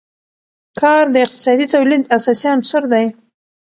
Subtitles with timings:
[0.79, 3.05] کار د اقتصادي تولید اساسي عنصر دی.